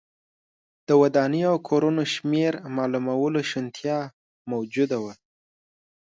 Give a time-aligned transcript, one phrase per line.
[0.87, 3.99] د ودانیو او کورونو شمېر معلومولو شونتیا
[4.51, 5.13] موجوده وه